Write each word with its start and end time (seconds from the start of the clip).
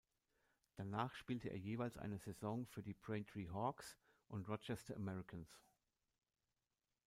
Danach 0.77 1.13
spielte 1.13 1.49
er 1.49 1.59
jeweils 1.59 1.95
eine 1.95 2.17
Saison 2.17 2.65
für 2.65 2.81
die 2.81 2.95
Braintree 2.95 3.47
Hawks 3.49 3.99
und 4.29 4.49
Rochester 4.49 4.95
Americans. 4.95 5.61